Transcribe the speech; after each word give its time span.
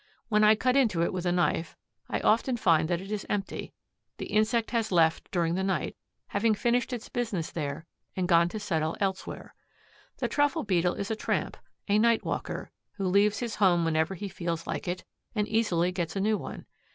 When 0.29 0.43
I 0.43 0.55
cut 0.55 0.75
into 0.75 1.03
it 1.03 1.13
with 1.13 1.27
a 1.27 1.31
knife, 1.31 1.77
I 2.09 2.21
often 2.21 2.57
find 2.57 2.89
that 2.89 2.99
it 3.01 3.11
is 3.11 3.23
empty. 3.29 3.71
The 4.17 4.25
insect 4.25 4.71
has 4.71 4.91
left 4.91 5.29
during 5.29 5.53
the 5.53 5.63
night, 5.63 5.95
having 6.29 6.55
finished 6.55 6.91
its 6.91 7.07
business 7.07 7.51
there 7.51 7.85
and 8.15 8.27
gone 8.27 8.49
to 8.49 8.59
settle 8.59 8.97
elsewhere. 8.99 9.53
The 10.17 10.27
Truffle 10.27 10.63
beetle 10.63 10.95
is 10.95 11.11
a 11.11 11.15
tramp, 11.15 11.55
a 11.87 11.99
night 11.99 12.25
walker, 12.25 12.71
who 12.93 13.05
leaves 13.05 13.37
his 13.41 13.57
home 13.57 13.85
whenever 13.85 14.15
he 14.15 14.27
feels 14.27 14.65
like 14.65 14.87
it 14.87 15.03
and 15.35 15.47
easily 15.47 15.91
gets 15.91 16.15
a 16.15 16.19
new 16.19 16.35
one. 16.35 16.65